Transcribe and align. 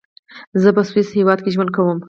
زۀ 0.61 0.69
پۀ 0.75 0.81
سويس 0.89 1.09
هېواد 1.17 1.39
کې 1.43 1.53
ژوند 1.55 1.69
کوم. 1.75 1.97